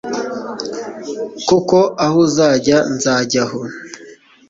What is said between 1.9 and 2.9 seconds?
aho uzajya